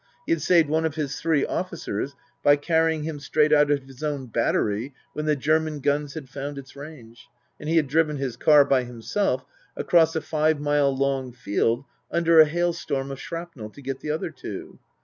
[0.25, 4.01] He had saved one of his three officers by carrying him straight out of his
[4.01, 7.27] own battery, when the German guns had found its range;
[7.59, 9.45] and he had driven his car, by himself,
[9.75, 14.09] across a five mile long field, under a hail storm of shrapnel, to get the
[14.09, 14.79] other two.